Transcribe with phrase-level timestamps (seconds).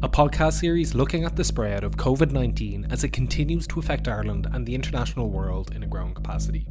[0.00, 4.06] a podcast series looking at the spread of COVID 19 as it continues to affect
[4.06, 6.68] Ireland and the international world in a growing capacity.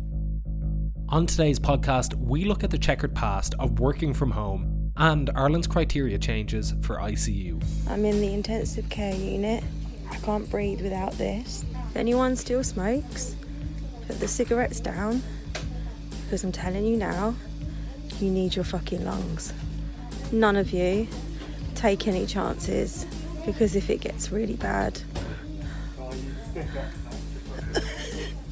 [1.09, 5.67] On today's podcast, we look at the checkered past of working from home and Ireland's
[5.67, 7.61] criteria changes for ICU.
[7.89, 9.61] I'm in the intensive care unit.
[10.09, 11.65] I can't breathe without this.
[11.89, 13.35] If anyone still smokes,
[14.07, 15.21] put the cigarettes down
[16.23, 17.35] because I'm telling you now,
[18.21, 19.51] you need your fucking lungs.
[20.31, 21.09] None of you
[21.77, 23.05] take any chances
[23.45, 24.99] because if it gets really bad,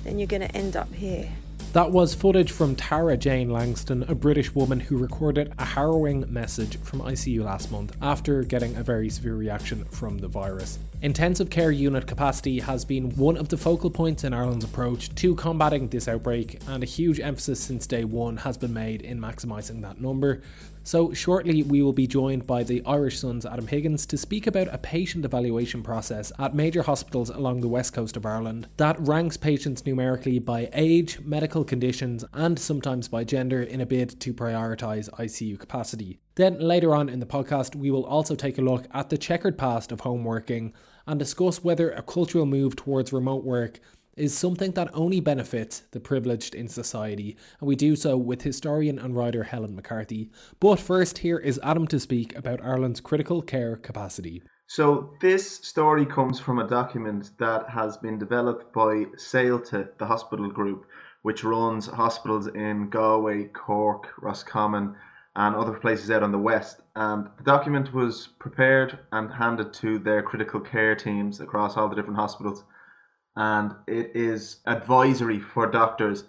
[0.03, 1.29] then you're going to end up here.
[1.73, 6.77] That was footage from Tara Jane Langston, a British woman who recorded a harrowing message
[6.77, 10.79] from ICU last month after getting a very severe reaction from the virus.
[11.01, 15.35] Intensive care unit capacity has been one of the focal points in Ireland's approach to
[15.35, 19.81] combating this outbreak, and a huge emphasis since day one has been made in maximising
[19.81, 20.41] that number.
[20.87, 24.71] So, shortly, we will be joined by the Irish Sun's Adam Higgins to speak about
[24.71, 29.35] a patient evaluation process at major hospitals along the west coast of Ireland that ranks
[29.35, 35.09] patients numerically by age, medical conditions, and sometimes by gender in a bid to prioritise
[35.09, 36.19] ICU capacity.
[36.35, 39.57] Then, later on in the podcast, we will also take a look at the checkered
[39.57, 40.71] past of home working
[41.07, 43.79] and discuss whether a cultural move towards remote work
[44.15, 48.97] is something that only benefits the privileged in society, and we do so with historian
[48.97, 50.29] and writer Helen McCarthy.
[50.59, 54.43] But first, here is Adam to speak about Ireland's critical care capacity.
[54.67, 60.49] So, this story comes from a document that has been developed by Saolta, the hospital
[60.49, 60.85] group,
[61.21, 64.95] which runs hospitals in Galway, Cork, Roscommon,
[65.35, 66.81] and other places out on the west.
[66.95, 71.95] And the document was prepared and handed to their critical care teams across all the
[71.95, 72.63] different hospitals
[73.35, 76.25] and it is advisory for doctors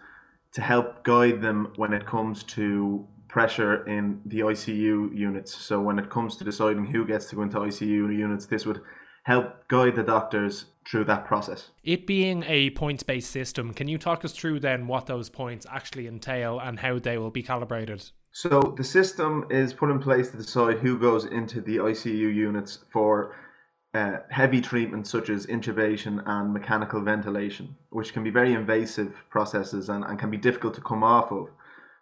[0.53, 5.55] to help guide them when it comes to pressure in the ICU units.
[5.55, 8.81] So when it comes to deciding who gets to go into ICU units, this would
[9.25, 11.71] help guide the doctors through that process.
[11.85, 15.67] It being a points based system, can you talk us through then what those points
[15.69, 18.11] actually entail and how they will be calibrated?
[18.33, 22.79] So the system is put in place to decide who goes into the ICU units
[22.91, 23.35] for
[23.97, 29.89] uh, heavy treatments such as intubation and mechanical ventilation, which can be very invasive processes
[29.89, 31.49] and, and can be difficult to come off of.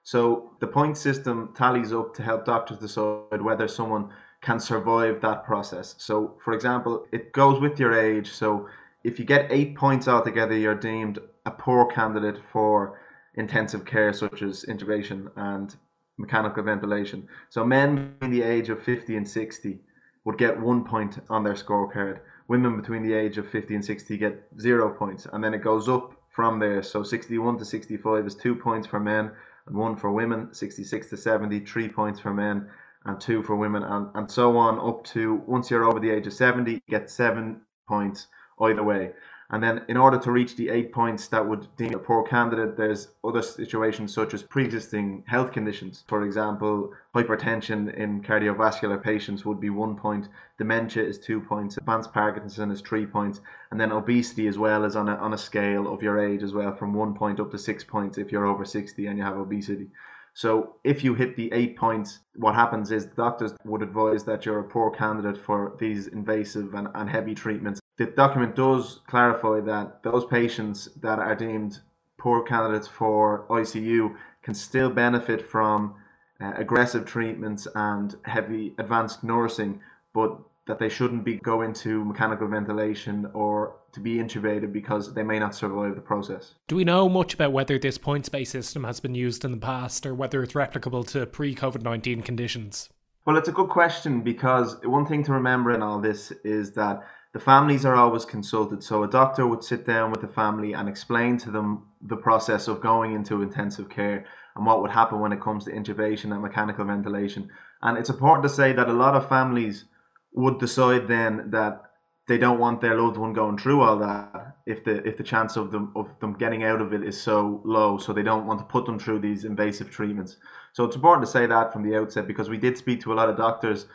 [0.03, 4.11] So the point system tallies up to help doctors decide whether someone
[4.43, 5.95] can survive that process.
[5.99, 8.31] So, for example, it goes with your age.
[8.31, 8.69] So,
[9.05, 13.01] if you get eight points altogether, you're deemed a poor candidate for
[13.37, 15.75] intensive care, such as intubation and
[16.19, 17.27] mechanical ventilation.
[17.49, 19.81] So, men in the age of 50 and 60
[20.25, 22.21] would get one point on their scorecard.
[22.49, 25.89] Women between the age of 50 and 60 get zero points, and then it goes
[25.89, 26.83] up from there.
[26.83, 29.31] So 61 to 65 is two points for men
[29.67, 30.53] and one for women.
[30.53, 32.69] 66 to 70, three points for men
[33.07, 36.27] and two for women, and, and so on up to once you're over the age
[36.27, 38.29] of 70, you get seven points
[38.63, 39.11] either way.
[39.51, 42.77] And then, in order to reach the eight points that would deem a poor candidate,
[42.77, 46.03] there's other situations such as pre existing health conditions.
[46.09, 52.13] For example, hypertension in cardiovascular patients would be one point, dementia is two points, advanced
[52.13, 55.93] Parkinson is three points, and then obesity as well is on a, on a scale
[55.93, 58.65] of your age as well, from one point up to six points if you're over
[58.65, 59.89] 60 and you have obesity.
[60.35, 64.59] So if you hit the eight points, what happens is doctors would advise that you're
[64.59, 67.81] a poor candidate for these invasive and, and heavy treatments.
[67.97, 71.81] The document does clarify that those patients that are deemed
[72.19, 75.95] poor candidates for ICU can still benefit from
[76.41, 79.81] uh, aggressive treatments and heavy advanced nursing,
[80.13, 85.23] but that they shouldn't be going to mechanical ventilation or to be intubated because they
[85.23, 86.55] may not survive the process.
[86.67, 89.59] Do we know much about whether this points based system has been used in the
[89.59, 92.89] past or whether it's replicable to pre COVID 19 conditions?
[93.27, 97.03] Well, it's a good question because one thing to remember in all this is that
[97.33, 98.83] the families are always consulted.
[98.85, 102.69] So a doctor would sit down with the family and explain to them the process
[102.69, 106.43] of going into intensive care and what would happen when it comes to intubation and
[106.43, 107.49] mechanical ventilation.
[107.81, 109.87] And it's important to say that a lot of families
[110.35, 111.81] would decide then that
[112.27, 115.57] they don't want their loved one going through all that if the if the chance
[115.57, 117.99] of them of them getting out of it is so low.
[117.99, 120.39] So they don't want to put them through these invasive treatments.
[120.73, 123.15] So it's important to say that from the outset because we did speak to a
[123.15, 123.87] lot of doctors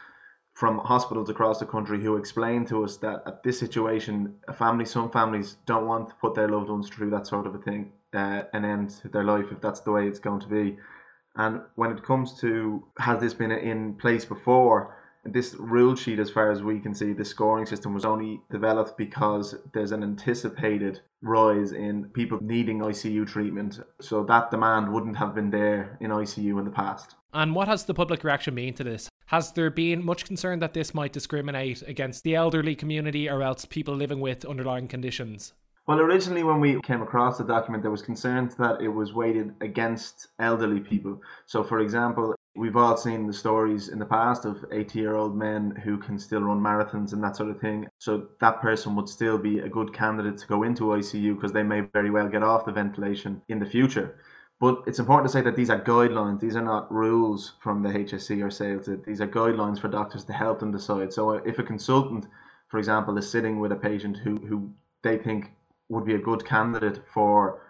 [0.53, 4.85] from hospitals across the country who explained to us that at this situation a family
[4.85, 7.91] some families don't want to put their loved ones through that sort of a thing
[8.13, 10.77] uh, and end their life if that's the way it's going to be.
[11.35, 14.95] And when it comes to has this been in place before
[15.31, 18.97] this rule sheet, as far as we can see, the scoring system was only developed
[18.97, 23.79] because there's an anticipated rise in people needing ICU treatment.
[23.99, 27.15] So that demand wouldn't have been there in ICU in the past.
[27.33, 29.09] And what has the public reaction been to this?
[29.27, 33.65] Has there been much concern that this might discriminate against the elderly community or else
[33.65, 35.53] people living with underlying conditions?
[35.85, 39.55] Well, originally, when we came across the document, there was concern that it was weighted
[39.61, 41.19] against elderly people.
[41.47, 45.35] So, for example, we've all seen the stories in the past of 80 year old
[45.35, 47.87] men who can still run marathons and that sort of thing.
[47.99, 51.63] So, that person would still be a good candidate to go into ICU because they
[51.63, 54.15] may very well get off the ventilation in the future.
[54.59, 56.41] But it's important to say that these are guidelines.
[56.41, 59.05] These are not rules from the HSE or Saolta.
[59.05, 61.13] These are guidelines for doctors to help them decide.
[61.13, 62.27] So uh, if a consultant,
[62.67, 64.69] for example, is sitting with a patient who, who
[65.01, 65.53] they think
[65.87, 67.61] would be a good candidate for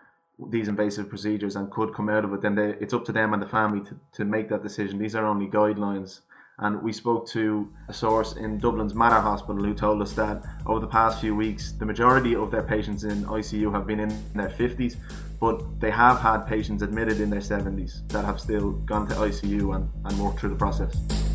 [0.47, 3.33] these invasive procedures and could come out of it, then they, it's up to them
[3.33, 4.99] and the family to, to make that decision.
[4.99, 6.21] These are only guidelines.
[6.61, 10.81] And we spoke to a source in Dublin's Mater Hospital who told us that over
[10.81, 14.49] the past few weeks, the majority of their patients in ICU have been in their
[14.49, 14.97] 50s,
[15.39, 19.73] but they have had patients admitted in their 70s that have still gone to ICU
[19.75, 21.28] and, and worked through the process.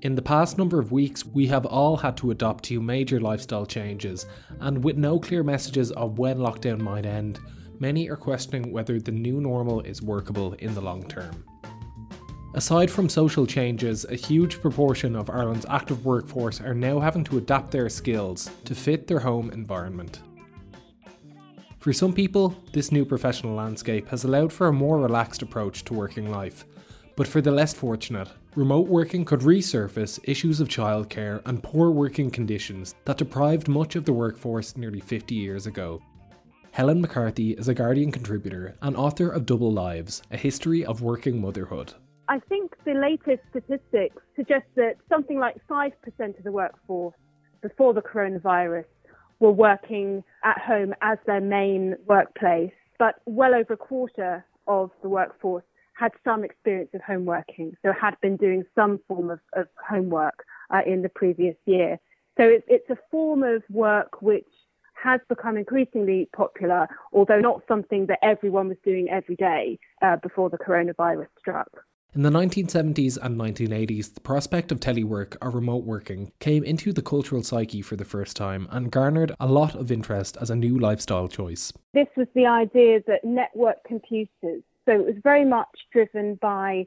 [0.00, 3.66] In the past number of weeks, we have all had to adopt to major lifestyle
[3.66, 4.26] changes,
[4.60, 7.40] and with no clear messages of when lockdown might end,
[7.80, 11.44] many are questioning whether the new normal is workable in the long term.
[12.54, 17.38] Aside from social changes, a huge proportion of Ireland's active workforce are now having to
[17.38, 20.20] adapt their skills to fit their home environment.
[21.80, 25.94] For some people, this new professional landscape has allowed for a more relaxed approach to
[25.94, 26.64] working life,
[27.16, 32.28] but for the less fortunate, remote working could resurface issues of childcare and poor working
[32.28, 36.02] conditions that deprived much of the workforce nearly 50 years ago.
[36.72, 41.40] Helen McCarthy is a Guardian contributor and author of Double Lives A History of Working
[41.40, 41.94] Motherhood.
[42.28, 47.14] I think the latest statistics suggest that something like 5% of the workforce
[47.62, 48.86] before the coronavirus
[49.38, 55.08] were working at home as their main workplace, but well over a quarter of the
[55.08, 55.62] workforce
[55.98, 60.44] had some experience of home working, so had been doing some form of, of homework
[60.70, 61.98] uh, in the previous year.
[62.36, 64.46] So it's, it's a form of work which
[65.02, 70.50] has become increasingly popular, although not something that everyone was doing every day uh, before
[70.50, 71.68] the coronavirus struck.
[72.14, 77.02] In the 1970s and 1980s, the prospect of telework or remote working came into the
[77.02, 80.78] cultural psyche for the first time and garnered a lot of interest as a new
[80.78, 81.72] lifestyle choice.
[81.92, 86.86] This was the idea that network computers so it was very much driven by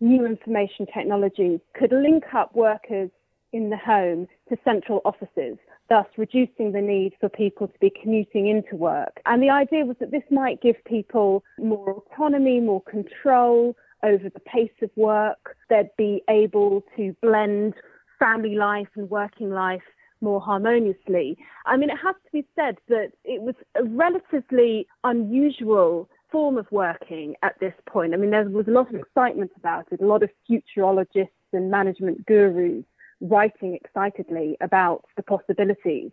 [0.00, 3.10] new information technology, could link up workers
[3.52, 5.58] in the home to central offices,
[5.90, 9.20] thus reducing the need for people to be commuting into work.
[9.26, 14.40] And the idea was that this might give people more autonomy, more control over the
[14.40, 15.56] pace of work.
[15.68, 17.74] They'd be able to blend
[18.18, 19.82] family life and working life
[20.22, 21.36] more harmoniously.
[21.66, 26.66] I mean, it has to be said that it was a relatively unusual form of
[26.70, 28.12] working at this point.
[28.12, 31.70] I mean, there was a lot of excitement about it, a lot of futurologists and
[31.70, 32.84] management gurus
[33.22, 36.10] writing excitedly about the possibilities.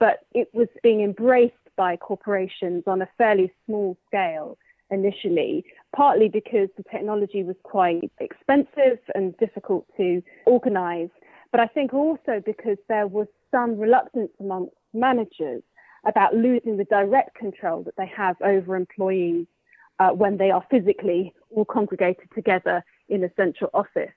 [0.00, 4.56] But it was being embraced by corporations on a fairly small scale
[4.90, 11.10] initially, partly because the technology was quite expensive and difficult to organize,
[11.52, 15.62] but I think also because there was some reluctance amongst managers
[16.06, 19.46] about losing the direct control that they have over employees
[19.98, 24.12] uh, when they are physically all congregated together in a central office.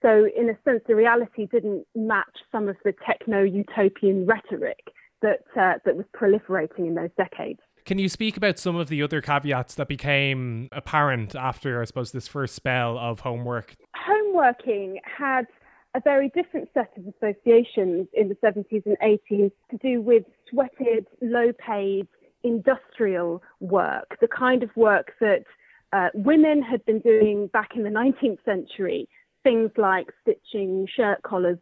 [0.00, 5.40] So, in a sense, the reality didn't match some of the techno utopian rhetoric that,
[5.56, 7.58] uh, that was proliferating in those decades.
[7.84, 12.12] Can you speak about some of the other caveats that became apparent after, I suppose,
[12.12, 13.74] this first spell of homework?
[13.96, 15.46] Homeworking had
[15.94, 21.06] a very different set of associations in the 70s and 80s to do with sweated,
[21.22, 22.06] low paid
[22.42, 25.44] industrial work, the kind of work that
[25.92, 29.08] uh, women had been doing back in the 19th century,
[29.42, 31.58] things like stitching shirt collars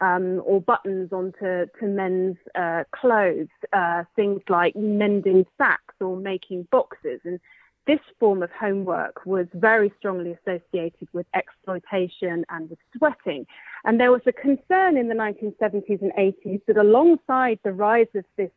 [0.00, 6.66] um, or buttons onto to men's uh, clothes, uh, things like mending sacks or making
[6.70, 7.20] boxes.
[7.24, 7.40] And
[7.86, 13.46] this form of homework was very strongly associated with exploitation and with sweating.
[13.84, 18.24] And there was a concern in the 1970s and 80s that alongside the rise of
[18.36, 18.50] this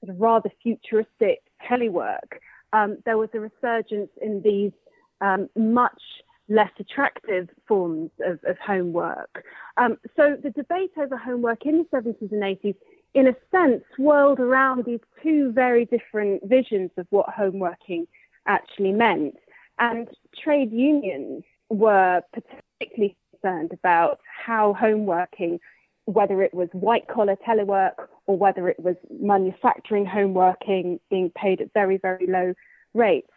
[0.00, 2.38] sort of rather futuristic telework,
[2.72, 4.72] um, there was a resurgence in these
[5.20, 6.00] um, much
[6.48, 9.44] less attractive forms of, of homework.
[9.76, 12.74] Um, so the debate over homework in the 70s and 80s,
[13.14, 18.06] in a sense, swirled around these two very different visions of what homeworking
[18.46, 19.36] actually meant.
[19.78, 20.08] And
[20.42, 25.60] trade unions were particularly concerned about how homeworking,
[26.08, 31.60] whether it was white collar telework or whether it was manufacturing home working being paid
[31.60, 32.54] at very, very low
[32.94, 33.28] rates,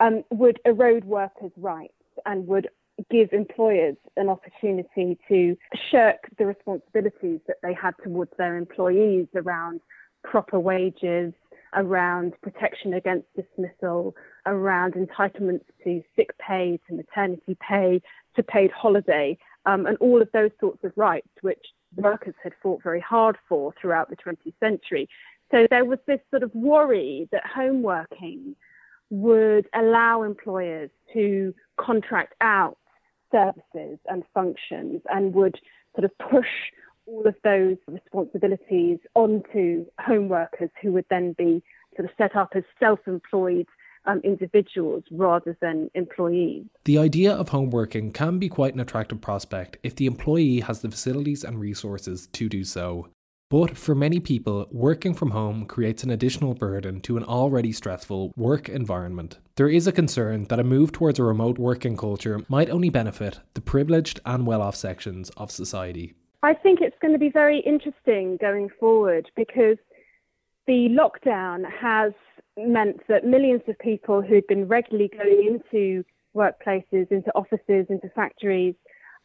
[0.00, 1.92] um, would erode workers' rights
[2.24, 2.66] and would
[3.10, 5.54] give employers an opportunity to
[5.90, 9.82] shirk the responsibilities that they had towards their employees around
[10.22, 11.34] proper wages,
[11.74, 14.16] around protection against dismissal,
[14.46, 18.00] around entitlements to sick pay, to maternity pay,
[18.34, 22.82] to paid holiday, um, and all of those sorts of rights which workers had fought
[22.82, 25.08] very hard for throughout the 20th century.
[25.50, 28.56] So there was this sort of worry that home working
[29.10, 32.78] would allow employers to contract out
[33.30, 35.56] services and functions and would
[35.94, 36.48] sort of push
[37.06, 41.62] all of those responsibilities onto home workers who would then be
[41.96, 43.66] sort of set up as self-employed
[44.06, 46.64] um, individuals rather than employees.
[46.84, 50.80] The idea of home working can be quite an attractive prospect if the employee has
[50.80, 53.08] the facilities and resources to do so.
[53.50, 58.32] But for many people, working from home creates an additional burden to an already stressful
[58.36, 59.38] work environment.
[59.56, 63.40] There is a concern that a move towards a remote working culture might only benefit
[63.52, 66.14] the privileged and well off sections of society.
[66.42, 69.76] I think it's going to be very interesting going forward because
[70.66, 72.12] the lockdown has
[72.56, 78.74] meant that millions of people who'd been regularly going into workplaces, into offices, into factories,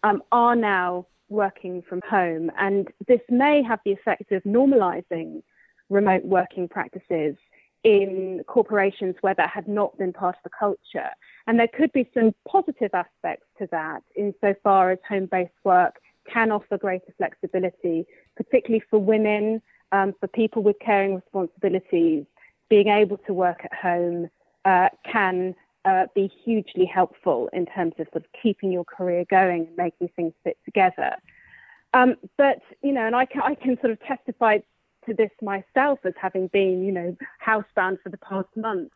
[0.04, 2.52] um, are now working from home.
[2.58, 5.44] And this may have the effect of normalizing
[5.90, 7.36] remote working practices
[7.84, 11.10] in corporations where that had not been part of the culture.
[11.48, 15.96] And there could be some positive aspects to that insofar as home based work
[16.32, 18.06] can offer greater flexibility,
[18.36, 22.26] particularly for women, um, for people with caring responsibilities.
[22.70, 24.30] Being able to work at home
[24.66, 29.68] uh, can uh, be hugely helpful in terms of sort of keeping your career going
[29.68, 31.16] and making things fit together.
[31.94, 34.60] Um, but you know, and I can I can sort of testify
[35.08, 38.92] to this myself as having been you know housebound for the past month.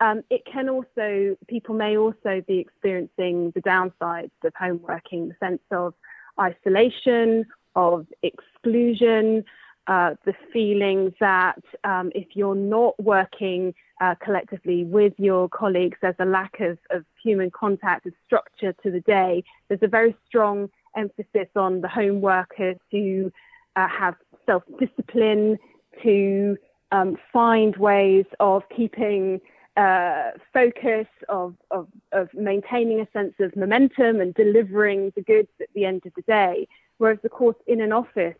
[0.00, 5.36] Um, it can also people may also be experiencing the downsides of home working, the
[5.38, 5.92] sense of
[6.40, 9.44] isolation, of exclusion,
[9.90, 16.14] uh, the feeling that um, if you're not working uh, collectively with your colleagues, there's
[16.20, 19.42] a lack of, of human contact, of structure to the day.
[19.66, 23.32] There's a very strong emphasis on the home worker to
[23.74, 24.14] uh, have
[24.46, 25.58] self discipline,
[26.04, 26.56] to
[26.92, 29.40] um, find ways of keeping
[29.76, 35.68] uh, focus, of, of, of maintaining a sense of momentum and delivering the goods at
[35.74, 36.68] the end of the day.
[36.98, 38.36] Whereas, of course, in an office,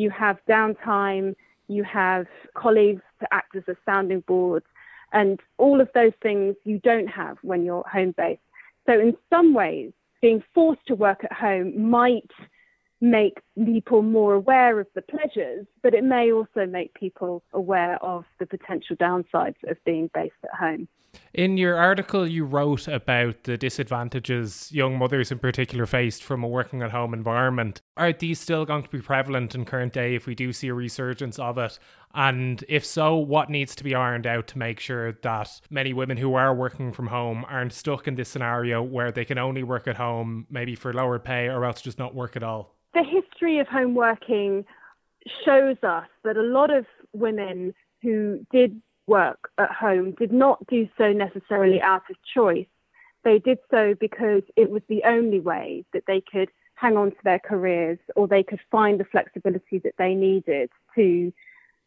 [0.00, 1.34] you have downtime,
[1.68, 4.62] you have colleagues to act as a sounding board,
[5.12, 8.40] and all of those things you don't have when you're home based.
[8.86, 9.92] So, in some ways,
[10.22, 12.30] being forced to work at home might
[13.00, 18.24] make people more aware of the pleasures, but it may also make people aware of
[18.38, 20.88] the potential downsides of being based at home.
[21.32, 26.48] In your article, you wrote about the disadvantages young mothers in particular faced from a
[26.48, 27.80] working at home environment.
[27.96, 30.74] Are these still going to be prevalent in current day if we do see a
[30.74, 31.78] resurgence of it?
[32.14, 36.16] And if so, what needs to be ironed out to make sure that many women
[36.16, 39.86] who are working from home aren't stuck in this scenario where they can only work
[39.86, 42.74] at home, maybe for lower pay, or else just not work at all?
[42.92, 44.64] The history of home working
[45.44, 50.88] shows us that a lot of women who did work at home did not do
[50.96, 52.66] so necessarily out of choice.
[53.24, 57.16] They did so because it was the only way that they could hang on to
[57.24, 61.32] their careers or they could find the flexibility that they needed to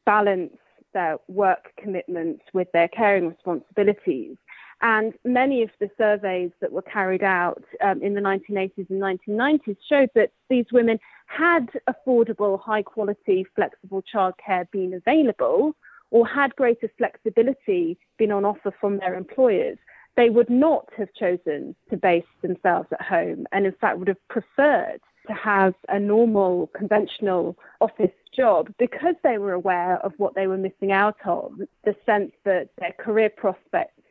[0.05, 0.53] balance
[0.93, 4.37] their work commitments with their caring responsibilities.
[4.81, 9.77] And many of the surveys that were carried out um, in the 1980s and 1990s
[9.87, 15.75] showed that these women had affordable, high quality, flexible childcare been available
[16.11, 19.77] or had greater flexibility been on offer from their employers,
[20.15, 24.27] they would not have chosen to base themselves at home and, in fact, would have
[24.27, 30.45] preferred to have a normal, conventional office job because they were aware of what they
[30.45, 31.53] were missing out of
[31.83, 34.02] the sense that their career prospects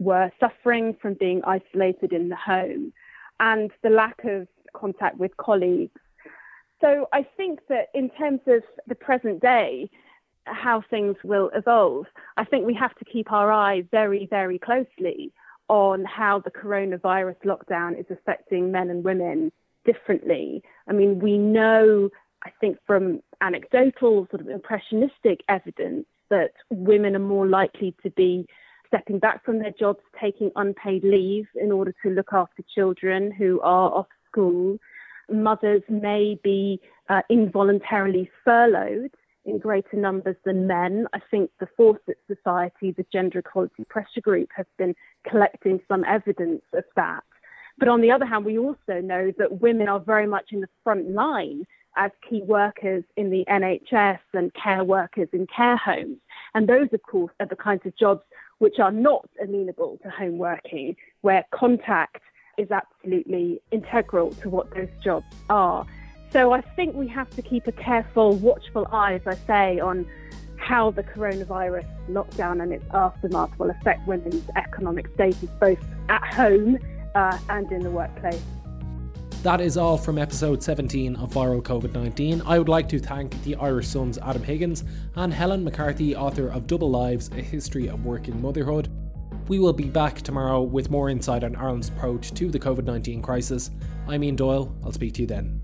[0.00, 2.92] were suffering from being isolated in the home
[3.38, 6.00] and the lack of contact with colleagues.
[6.80, 9.90] So I think that in terms of the present day,
[10.46, 12.06] how things will evolve,
[12.38, 15.32] I think we have to keep our eye very, very closely
[15.68, 19.52] on how the coronavirus lockdown is affecting men and women
[19.84, 20.62] differently.
[20.88, 22.08] I mean, we know,
[22.42, 28.46] I think, from anecdotal, sort of impressionistic evidence that women are more likely to be
[28.90, 33.60] stepping back from their jobs, taking unpaid leave in order to look after children who
[33.60, 34.76] are off school.
[35.30, 39.12] Mothers may be uh, involuntarily furloughed
[39.44, 41.06] in greater numbers than men.
[41.12, 44.94] I think the Fawcett Society, the Gender Equality Pressure Group, has been
[45.28, 47.22] collecting some evidence of that.
[47.78, 50.68] But on the other hand, we also know that women are very much in the
[50.84, 51.64] front line
[51.96, 56.18] as key workers in the NHS and care workers in care homes.
[56.54, 58.22] And those, of course, are the kinds of jobs
[58.60, 62.22] which are not amenable to home working, where contact
[62.58, 65.86] is absolutely integral to what those jobs are.
[66.30, 70.06] So I think we have to keep a careful, watchful eye, as I say, on
[70.58, 76.78] how the coronavirus lockdown and its aftermath will affect women's economic status both at home
[77.14, 78.42] uh, and in the workplace.
[79.42, 82.42] That is all from episode 17 of Viral COVID 19.
[82.44, 86.66] I would like to thank the Irish Sun's Adam Higgins and Helen McCarthy, author of
[86.66, 88.90] Double Lives A History of Working Motherhood.
[89.48, 93.22] We will be back tomorrow with more insight on Ireland's approach to the COVID 19
[93.22, 93.70] crisis.
[94.06, 94.76] I'm Ian Doyle.
[94.84, 95.62] I'll speak to you then.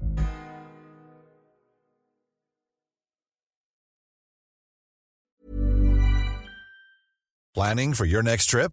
[7.55, 8.73] Planning for your next trip?